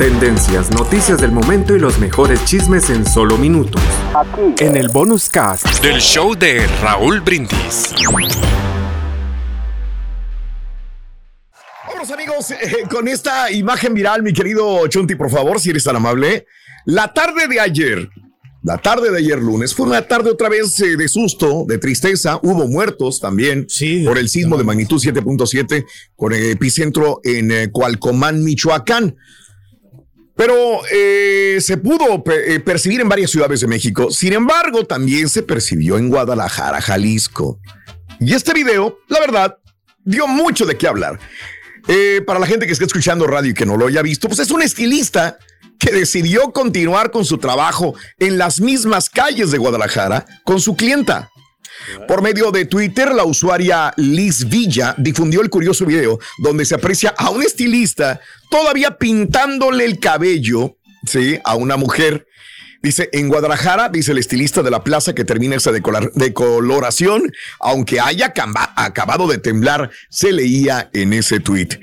Tendencias, 0.00 0.70
noticias 0.70 1.20
del 1.20 1.30
momento 1.30 1.76
y 1.76 1.78
los 1.78 1.98
mejores 1.98 2.42
chismes 2.46 2.88
en 2.88 3.04
solo 3.04 3.36
minutos. 3.36 3.82
Aquí. 4.14 4.64
En 4.64 4.74
el 4.74 4.88
bonus 4.88 5.28
cast 5.28 5.82
del 5.82 6.00
show 6.00 6.34
de 6.34 6.66
Raúl 6.80 7.20
Brindis. 7.20 7.92
Vamos 11.86 12.10
amigos, 12.10 12.50
eh, 12.50 12.84
con 12.90 13.08
esta 13.08 13.52
imagen 13.52 13.92
viral, 13.92 14.22
mi 14.22 14.32
querido 14.32 14.86
Chunti, 14.86 15.16
por 15.16 15.30
favor, 15.30 15.60
si 15.60 15.68
eres 15.68 15.84
tan 15.84 15.96
amable. 15.96 16.46
La 16.86 17.12
tarde 17.12 17.46
de 17.46 17.60
ayer, 17.60 18.08
la 18.62 18.78
tarde 18.78 19.10
de 19.10 19.18
ayer 19.18 19.38
lunes 19.38 19.74
fue 19.74 19.84
una 19.84 20.08
tarde 20.08 20.30
otra 20.30 20.48
vez 20.48 20.80
eh, 20.80 20.96
de 20.96 21.08
susto, 21.08 21.66
de 21.68 21.76
tristeza. 21.76 22.40
Hubo 22.42 22.66
muertos 22.66 23.20
también 23.20 23.66
por 24.06 24.16
el 24.16 24.30
sismo 24.30 24.56
de 24.56 24.64
magnitud 24.64 24.96
7.7 24.96 25.84
con 26.16 26.32
el 26.32 26.52
epicentro 26.52 27.20
en 27.22 27.50
eh, 27.50 27.70
Cualcomán, 27.70 28.42
Michoacán. 28.42 29.14
Pero 30.40 30.80
eh, 30.90 31.58
se 31.60 31.76
pudo 31.76 32.24
eh, 32.32 32.60
percibir 32.60 33.02
en 33.02 33.10
varias 33.10 33.30
ciudades 33.30 33.60
de 33.60 33.66
México. 33.66 34.10
Sin 34.10 34.32
embargo, 34.32 34.86
también 34.86 35.28
se 35.28 35.42
percibió 35.42 35.98
en 35.98 36.08
Guadalajara, 36.08 36.80
Jalisco. 36.80 37.60
Y 38.18 38.32
este 38.32 38.54
video, 38.54 39.00
la 39.08 39.20
verdad, 39.20 39.58
dio 40.02 40.26
mucho 40.26 40.64
de 40.64 40.78
qué 40.78 40.88
hablar. 40.88 41.20
Eh, 41.88 42.22
para 42.26 42.40
la 42.40 42.46
gente 42.46 42.64
que 42.64 42.72
está 42.72 42.86
escuchando 42.86 43.26
radio 43.26 43.50
y 43.50 43.54
que 43.54 43.66
no 43.66 43.76
lo 43.76 43.86
haya 43.86 44.00
visto, 44.00 44.28
pues 44.28 44.38
es 44.38 44.50
un 44.50 44.62
estilista 44.62 45.36
que 45.78 45.92
decidió 45.92 46.52
continuar 46.52 47.10
con 47.10 47.26
su 47.26 47.36
trabajo 47.36 47.94
en 48.18 48.38
las 48.38 48.62
mismas 48.62 49.10
calles 49.10 49.50
de 49.50 49.58
Guadalajara 49.58 50.24
con 50.44 50.58
su 50.58 50.74
clienta. 50.74 51.28
Por 52.06 52.22
medio 52.22 52.50
de 52.50 52.64
Twitter, 52.64 53.12
la 53.12 53.24
usuaria 53.24 53.92
Liz 53.96 54.48
Villa 54.48 54.94
difundió 54.98 55.40
el 55.40 55.50
curioso 55.50 55.86
video 55.86 56.18
donde 56.38 56.64
se 56.64 56.74
aprecia 56.74 57.14
a 57.16 57.30
un 57.30 57.42
estilista 57.42 58.20
todavía 58.50 58.98
pintándole 58.98 59.84
el 59.84 59.98
cabello, 59.98 60.76
¿sí? 61.06 61.38
A 61.44 61.54
una 61.54 61.76
mujer 61.76 62.26
Dice, 62.82 63.10
en 63.12 63.28
Guadalajara, 63.28 63.90
dice 63.90 64.12
el 64.12 64.18
estilista 64.18 64.62
de 64.62 64.70
la 64.70 64.82
plaza 64.82 65.14
que 65.14 65.24
termina 65.24 65.56
esa 65.56 65.70
decoloración, 65.70 67.30
aunque 67.58 68.00
haya 68.00 68.32
acabado 68.76 69.28
de 69.28 69.36
temblar, 69.36 69.90
se 70.08 70.32
leía 70.32 70.88
en 70.94 71.12
ese 71.12 71.40
tuit. 71.40 71.74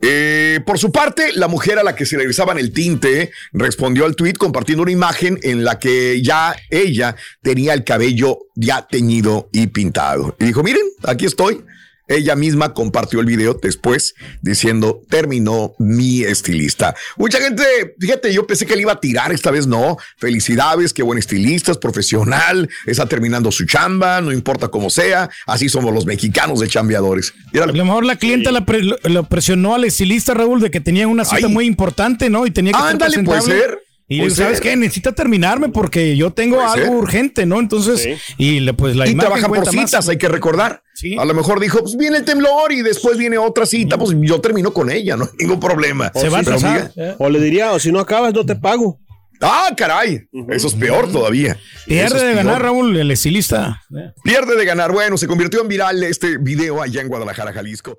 Eh, 0.00 0.60
por 0.64 0.78
su 0.78 0.92
parte, 0.92 1.32
la 1.34 1.48
mujer 1.48 1.80
a 1.80 1.82
la 1.82 1.96
que 1.96 2.06
se 2.06 2.16
en 2.16 2.58
el 2.58 2.72
tinte 2.72 3.32
respondió 3.52 4.04
al 4.04 4.14
tuit 4.14 4.38
compartiendo 4.38 4.82
una 4.82 4.92
imagen 4.92 5.40
en 5.42 5.64
la 5.64 5.80
que 5.80 6.22
ya 6.22 6.54
ella 6.70 7.16
tenía 7.42 7.74
el 7.74 7.82
cabello 7.82 8.38
ya 8.54 8.86
teñido 8.86 9.48
y 9.52 9.66
pintado. 9.68 10.36
Y 10.38 10.44
dijo, 10.44 10.62
miren, 10.62 10.84
aquí 11.02 11.24
estoy 11.24 11.64
ella 12.06 12.36
misma 12.36 12.74
compartió 12.74 13.20
el 13.20 13.26
video 13.26 13.58
después 13.62 14.14
diciendo, 14.42 15.02
terminó 15.08 15.74
mi 15.78 16.22
estilista. 16.22 16.94
Mucha 17.16 17.40
gente, 17.40 17.64
fíjate, 17.98 18.32
yo 18.32 18.46
pensé 18.46 18.66
que 18.66 18.76
le 18.76 18.82
iba 18.82 18.92
a 18.92 19.00
tirar, 19.00 19.32
esta 19.32 19.50
vez 19.50 19.66
no. 19.66 19.96
Felicidades, 20.18 20.92
qué 20.92 21.02
buen 21.02 21.18
estilista, 21.18 21.72
es 21.72 21.78
profesional, 21.78 22.68
está 22.86 23.06
terminando 23.06 23.50
su 23.50 23.64
chamba, 23.66 24.20
no 24.20 24.32
importa 24.32 24.68
cómo 24.68 24.90
sea. 24.90 25.30
Así 25.46 25.68
somos 25.68 25.94
los 25.94 26.06
mexicanos 26.06 26.60
de 26.60 26.68
chambeadores. 26.68 27.32
A 27.54 27.66
lo 27.66 27.84
mejor 27.84 28.04
la 28.04 28.16
clienta 28.16 28.52
la 28.52 28.64
lo 29.04 29.24
presionó 29.24 29.74
al 29.74 29.84
estilista, 29.84 30.34
Raúl, 30.34 30.60
de 30.60 30.70
que 30.70 30.80
tenía 30.80 31.08
una 31.08 31.24
cita 31.24 31.48
muy 31.48 31.66
importante, 31.66 32.30
¿no? 32.30 32.46
Y 32.46 32.50
tenía 32.50 32.72
que 32.72 32.78
Ándale, 32.78 33.22
puede 33.22 33.42
ser. 33.42 33.83
Y 34.16 34.20
pues, 34.20 34.36
¿sabes 34.36 34.60
qué? 34.60 34.76
Necesita 34.76 35.12
terminarme 35.12 35.68
porque 35.68 36.16
yo 36.16 36.32
tengo 36.32 36.60
algo 36.60 36.92
urgente, 36.92 37.46
¿no? 37.46 37.60
Entonces, 37.60 38.08
y 38.38 38.60
le, 38.60 38.74
pues 38.74 38.96
la 38.96 39.08
Y 39.08 39.14
trabajan 39.14 39.50
por 39.50 39.68
citas, 39.68 40.08
hay 40.08 40.18
que 40.18 40.28
recordar. 40.28 40.82
A 41.18 41.24
lo 41.24 41.34
mejor 41.34 41.60
dijo, 41.60 41.80
pues 41.80 41.96
viene 41.96 42.18
el 42.18 42.24
temblor 42.24 42.72
y 42.72 42.82
después 42.82 43.18
viene 43.18 43.36
otra 43.38 43.66
cita, 43.66 43.98
pues 43.98 44.16
yo 44.20 44.40
termino 44.40 44.72
con 44.72 44.90
ella, 44.90 45.16
no 45.16 45.28
ningún 45.38 45.60
problema. 45.60 46.12
Se 46.14 46.28
va 46.28 46.40
a 46.40 46.42
pasar. 46.42 46.92
O 47.18 47.28
le 47.28 47.40
diría, 47.40 47.72
o 47.72 47.78
si 47.78 47.90
no 47.90 48.00
acabas, 48.00 48.32
no 48.32 48.46
te 48.46 48.56
pago. 48.56 49.00
Ah, 49.40 49.74
caray. 49.76 50.26
Eso 50.48 50.68
es 50.68 50.74
peor 50.74 51.10
todavía. 51.10 51.58
Pierde 51.86 52.24
de 52.24 52.34
ganar, 52.34 52.62
Raúl, 52.62 52.96
el 52.96 53.10
estilista. 53.10 53.82
Pierde 54.22 54.56
de 54.56 54.64
ganar. 54.64 54.92
Bueno, 54.92 55.18
se 55.18 55.26
convirtió 55.26 55.60
en 55.60 55.68
viral 55.68 56.02
este 56.04 56.38
video 56.38 56.80
allá 56.80 57.00
en 57.00 57.08
Guadalajara, 57.08 57.52
Jalisco. 57.52 57.98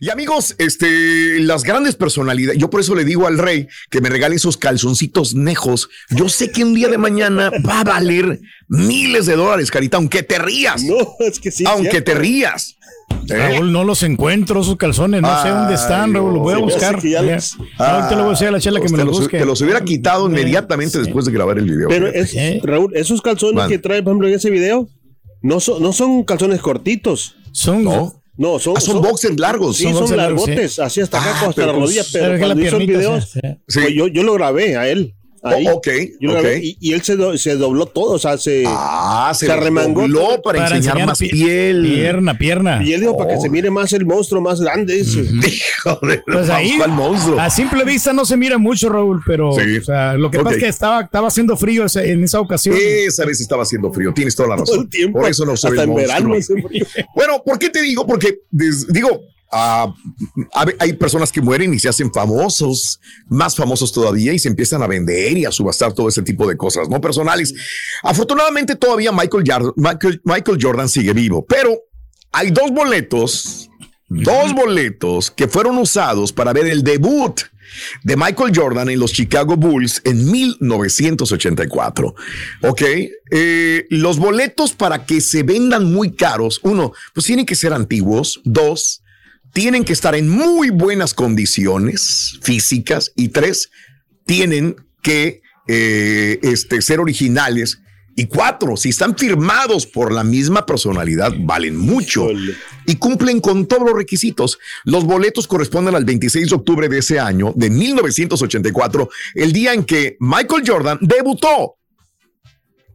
Y 0.00 0.10
amigos, 0.10 0.54
este, 0.58 1.40
las 1.40 1.64
grandes 1.64 1.96
personalidades, 1.96 2.58
yo 2.58 2.70
por 2.70 2.80
eso 2.80 2.94
le 2.94 3.04
digo 3.04 3.26
al 3.26 3.38
rey 3.38 3.68
que 3.90 4.00
me 4.00 4.08
regale 4.08 4.36
esos 4.36 4.56
calzoncitos 4.56 5.34
nejos. 5.34 5.88
Yo 6.10 6.28
sé 6.28 6.52
que 6.52 6.64
un 6.64 6.74
día 6.74 6.88
de 6.88 6.98
mañana 6.98 7.50
va 7.68 7.80
a 7.80 7.84
valer 7.84 8.40
miles 8.68 9.26
de 9.26 9.34
dólares, 9.34 9.70
carita, 9.70 9.96
aunque 9.96 10.22
te 10.22 10.38
rías. 10.38 10.84
No, 10.84 10.96
es 11.18 11.40
que 11.40 11.50
sí. 11.50 11.64
Aunque 11.66 12.00
te 12.00 12.14
rías. 12.14 12.76
¿Eh? 13.28 13.34
Raúl, 13.34 13.72
no 13.72 13.84
los 13.84 14.02
encuentro, 14.02 14.60
esos 14.60 14.76
calzones, 14.76 15.20
no 15.20 15.42
sé 15.42 15.48
dónde 15.48 15.74
están, 15.74 16.14
Raúl, 16.14 16.34
los 16.34 16.42
voy 16.42 16.54
a 16.54 16.58
buscar. 16.58 17.02
Ya 17.02 17.22
los... 17.22 17.56
te 18.08 18.14
lo 18.14 18.22
voy 18.22 18.28
a 18.28 18.30
decir 18.30 18.48
a 18.48 18.50
la 18.52 18.60
chela 18.60 18.80
que 18.80 18.88
me 18.88 18.98
los 18.98 19.18
busque. 19.18 19.38
Te 19.38 19.44
los 19.44 19.60
hubiera 19.60 19.82
quitado 19.82 20.28
inmediatamente 20.28 20.98
después 20.98 21.24
de 21.24 21.32
grabar 21.32 21.58
el 21.58 21.64
video. 21.64 21.88
Pero, 21.88 22.06
es, 22.06 22.34
Raúl, 22.62 22.94
esos 22.94 23.20
calzones 23.20 23.66
que 23.66 23.78
trae, 23.78 24.02
por 24.02 24.12
ejemplo, 24.12 24.28
en 24.28 24.34
ese 24.34 24.50
video, 24.50 24.88
no 25.42 25.60
son, 25.60 25.82
no 25.82 25.92
son 25.92 26.22
calzones 26.24 26.60
cortitos. 26.60 27.36
Son, 27.52 27.82
no. 27.82 28.17
No, 28.38 28.60
son, 28.60 28.74
ah, 28.76 28.80
son, 28.80 29.02
boxers 29.02 29.38
largos. 29.38 29.76
Sí, 29.76 29.92
son, 29.92 30.16
largotes, 30.16 30.78
así 30.78 31.00
hasta 31.00 31.20
acá, 31.20 31.32
ah, 31.34 31.48
hasta 31.48 31.66
la 31.66 31.72
rodilla. 31.72 32.04
Pero, 32.12 32.38
cuando 32.38 32.64
hizo 32.64 32.76
el 32.76 32.86
video, 32.86 33.18
pues 33.66 33.94
yo, 33.94 34.06
yo 34.06 34.22
lo 34.22 34.34
grabé 34.34 34.76
a 34.76 34.88
él. 34.88 35.14
Ahí, 35.42 35.66
oh, 35.68 35.76
ok, 35.76 35.88
y, 36.20 36.92
él 36.92 37.02
se, 37.02 37.38
se, 37.38 37.56
dobló 37.56 37.86
todo, 37.86 38.12
o 38.12 38.18
sea, 38.18 38.36
se, 38.38 38.64
ah, 38.66 38.97
se, 39.34 39.56
remangó 39.56 40.06
para, 40.42 40.76
enseñar, 40.76 41.06
más 41.06 41.18
piel. 41.18 41.82
Pierna, 41.82 42.36
pierna. 42.36 42.82
Y 42.82 42.92
él 42.92 43.00
dijo, 43.00 43.16
para 43.16 43.30
que 43.30 43.40
se 43.40 43.48
oh. 43.48 43.50
mire 43.50 43.70
más 43.70 43.92
el 43.92 44.04
monstruo 44.04 44.40
más 44.40 44.60
grande. 44.60 45.00
Ese. 45.00 45.24
pues 46.26 46.50
ahí, 46.50 46.78
monstruo? 46.88 47.40
a 47.40 47.50
simple 47.50 47.84
vista 47.84 48.12
no 48.12 48.24
se 48.24 48.36
mira 48.36 48.58
mucho, 48.58 48.88
Raúl, 48.88 49.22
pero 49.26 49.50
o 49.50 49.82
sea, 49.84 50.14
lo 50.14 50.30
que 50.30 50.38
pasa 50.38 50.56
es 50.56 50.62
que 50.62 50.68
estaba, 50.68 51.02
estaba 51.02 51.28
haciendo 51.28 51.56
frío 51.56 51.86
en 51.94 52.24
esa 52.24 52.40
ocasión. 52.40 52.76
Esa 52.78 53.24
vez 53.24 53.40
estaba 53.40 53.62
haciendo 53.62 53.92
frío, 53.92 54.12
tienes 54.12 54.34
toda 54.34 54.50
la 54.50 54.56
razón. 54.56 54.88
Por 55.12 55.28
eso 55.28 55.44
no 55.44 55.56
se 55.56 55.70
ve 55.70 55.82
el 55.82 55.88
monstruo. 55.88 56.68
bueno, 57.14 57.42
¿por 57.44 57.58
qué 57.58 57.70
te 57.70 57.82
digo? 57.82 58.06
Porque, 58.06 58.40
digo, 58.50 59.22
Ah, 59.50 59.94
hay 60.78 60.92
personas 60.92 61.32
que 61.32 61.40
mueren 61.40 61.72
y 61.72 61.78
se 61.78 61.88
hacen 61.88 62.12
famosos, 62.12 63.00
más 63.28 63.56
famosos 63.56 63.92
todavía, 63.92 64.34
y 64.34 64.38
se 64.38 64.48
empiezan 64.48 64.82
a 64.82 64.86
vender 64.86 65.38
y 65.38 65.46
a 65.46 65.52
subastar 65.52 65.94
todo 65.94 66.08
ese 66.08 66.22
tipo 66.22 66.46
de 66.46 66.56
cosas, 66.56 66.88
no 66.90 67.00
personales. 67.00 67.54
Afortunadamente, 68.02 68.76
todavía 68.76 69.10
Michael, 69.10 69.44
Michael, 70.24 70.58
Jordan 70.60 70.88
sigue 70.88 71.14
vivo, 71.14 71.46
pero 71.46 71.78
hay 72.30 72.50
dos 72.50 72.70
boletos, 72.70 73.70
dos 74.08 74.54
boletos 74.54 75.30
que 75.30 75.48
fueron 75.48 75.78
usados 75.78 76.30
para 76.32 76.52
ver 76.52 76.66
el 76.66 76.82
debut 76.82 77.40
de 78.02 78.16
Michael 78.16 78.52
Jordan 78.54 78.90
en 78.90 79.00
los 79.00 79.12
Chicago 79.12 79.56
Bulls 79.56 80.02
en 80.04 80.30
1984. 80.30 82.14
Ok, 82.62 82.82
eh, 83.30 83.86
los 83.88 84.18
boletos 84.18 84.72
para 84.72 85.06
que 85.06 85.20
se 85.22 85.42
vendan 85.42 85.90
muy 85.90 86.12
caros, 86.12 86.60
uno, 86.62 86.92
pues 87.14 87.26
tienen 87.26 87.46
que 87.46 87.54
ser 87.54 87.72
antiguos, 87.72 88.40
dos, 88.44 89.02
tienen 89.52 89.84
que 89.84 89.92
estar 89.92 90.14
en 90.14 90.28
muy 90.28 90.70
buenas 90.70 91.14
condiciones 91.14 92.38
físicas 92.42 93.12
y 93.16 93.28
tres, 93.28 93.70
tienen 94.26 94.76
que 95.02 95.42
eh, 95.66 96.38
este, 96.42 96.82
ser 96.82 97.00
originales. 97.00 97.80
Y 98.16 98.26
cuatro, 98.26 98.76
si 98.76 98.88
están 98.88 99.16
firmados 99.16 99.86
por 99.86 100.12
la 100.12 100.24
misma 100.24 100.66
personalidad, 100.66 101.32
valen 101.38 101.76
mucho 101.76 102.26
y 102.84 102.96
cumplen 102.96 103.40
con 103.40 103.66
todos 103.66 103.84
los 103.84 103.94
requisitos. 103.94 104.58
Los 104.84 105.04
boletos 105.04 105.46
corresponden 105.46 105.94
al 105.94 106.04
26 106.04 106.48
de 106.48 106.56
octubre 106.56 106.88
de 106.88 106.98
ese 106.98 107.20
año, 107.20 107.52
de 107.54 107.70
1984, 107.70 109.08
el 109.34 109.52
día 109.52 109.72
en 109.72 109.84
que 109.84 110.16
Michael 110.18 110.64
Jordan 110.66 110.98
debutó 111.00 111.77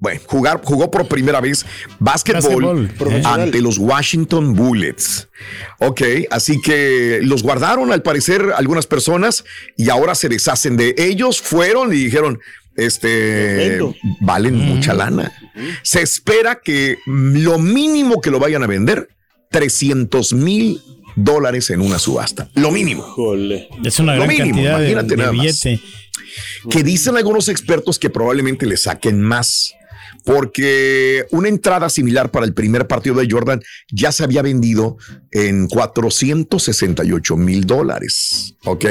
bueno, 0.00 0.20
jugar, 0.26 0.60
jugó 0.62 0.90
por 0.90 1.08
primera 1.08 1.40
vez 1.40 1.66
básquetbol, 1.98 2.90
ante 3.24 3.60
los 3.60 3.78
Washington 3.78 4.54
Bullets. 4.54 5.28
Ok, 5.78 6.02
así 6.30 6.60
que 6.60 7.20
los 7.22 7.42
guardaron 7.42 7.92
al 7.92 8.02
parecer 8.02 8.52
algunas 8.56 8.86
personas 8.86 9.44
y 9.76 9.90
ahora 9.90 10.14
se 10.14 10.28
deshacen 10.28 10.76
de 10.76 10.94
ellos. 10.98 11.40
Fueron 11.40 11.92
y 11.92 11.96
dijeron, 11.96 12.38
este, 12.76 13.80
valen 14.20 14.54
mucha 14.54 14.94
lana. 14.94 15.32
Se 15.82 16.00
espera 16.00 16.60
que 16.62 16.98
lo 17.06 17.58
mínimo 17.58 18.20
que 18.20 18.30
lo 18.30 18.38
vayan 18.38 18.62
a 18.62 18.68
vender, 18.68 19.08
300 19.50 20.32
mil 20.34 20.80
dólares 21.16 21.70
en 21.70 21.80
una 21.80 21.98
subasta. 21.98 22.48
Lo 22.54 22.70
mínimo. 22.70 23.04
Es 23.84 23.98
una 23.98 24.14
gran 24.14 24.36
cantidad 24.36 24.78
de, 24.78 25.80
Que 26.70 26.84
dicen 26.84 27.16
algunos 27.16 27.48
expertos 27.48 27.98
que 27.98 28.10
probablemente 28.10 28.64
le 28.64 28.76
saquen 28.76 29.20
más 29.20 29.74
porque 30.24 31.26
una 31.30 31.48
entrada 31.48 31.88
similar 31.88 32.30
para 32.30 32.46
el 32.46 32.54
primer 32.54 32.86
partido 32.86 33.16
de 33.16 33.28
Jordan 33.30 33.60
ya 33.90 34.12
se 34.12 34.24
había 34.24 34.42
vendido 34.42 34.96
en 35.30 35.66
468 35.68 37.36
mil 37.36 37.66
dólares. 37.66 38.54
¿Ok? 38.64 38.84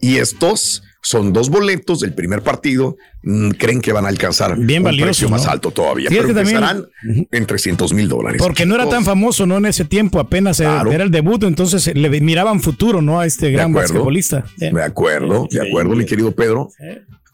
Y 0.00 0.16
estos 0.16 0.82
son 1.02 1.32
dos 1.32 1.50
boletos 1.50 2.00
del 2.00 2.14
primer 2.14 2.42
partido. 2.42 2.96
Mm, 3.24 3.50
creen 3.50 3.80
que 3.80 3.92
van 3.92 4.04
a 4.04 4.08
alcanzar 4.08 4.56
Bien 4.56 4.86
un 4.86 4.96
precio 4.96 5.28
más 5.28 5.46
alto 5.46 5.70
todavía. 5.70 6.08
pero 6.08 6.28
empezarán 6.28 6.86
en 7.30 7.46
300 7.46 7.92
mil 7.92 8.08
dólares. 8.08 8.40
Porque 8.42 8.66
no 8.66 8.74
era 8.74 8.88
tan 8.88 9.04
famoso, 9.04 9.46
¿no? 9.46 9.58
En 9.58 9.66
ese 9.66 9.84
tiempo 9.84 10.20
apenas 10.20 10.60
era 10.60 10.82
el 10.82 11.10
debut, 11.10 11.42
entonces 11.44 11.94
le 11.94 12.20
miraban 12.20 12.60
futuro, 12.60 13.02
¿no? 13.02 13.20
A 13.20 13.26
este 13.26 13.50
gran 13.50 13.72
basquetbolista. 13.72 14.44
De 14.56 14.82
acuerdo, 14.82 15.48
de 15.50 15.68
acuerdo, 15.68 15.94
mi 15.94 16.04
querido 16.04 16.32
Pedro. 16.32 16.68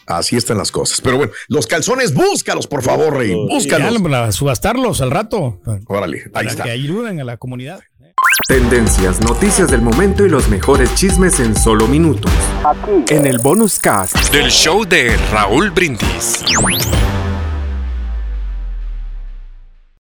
Así 0.08 0.36
están 0.36 0.56
las 0.56 0.72
cosas. 0.72 1.00
Pero 1.02 1.18
bueno, 1.18 1.32
los 1.48 1.66
calzones, 1.66 2.14
búscalos, 2.14 2.66
por 2.66 2.82
favor, 2.82 3.14
Rey. 3.14 3.34
Búscalos. 3.34 4.00
Para 4.00 4.32
subastarlos 4.32 5.02
al 5.02 5.10
rato. 5.10 5.60
Órale, 5.86 6.30
ahí 6.32 6.46
está. 6.46 6.64
Que 6.64 6.70
ayuden 6.70 7.20
a 7.20 7.24
la 7.24 7.36
comunidad. 7.36 7.80
Tendencias, 8.48 9.20
noticias 9.20 9.70
del 9.70 9.82
momento 9.82 10.24
y 10.24 10.30
los 10.30 10.48
mejores 10.48 10.94
chismes 10.94 11.38
en 11.40 11.54
solo 11.54 11.86
minutos. 11.86 12.32
Aquí. 12.64 13.14
En 13.14 13.26
el 13.26 13.38
bonus 13.38 13.78
cast 13.78 14.16
del 14.32 14.50
show 14.50 14.84
de 14.84 15.16
Raúl 15.30 15.70
Brindis. 15.70 16.42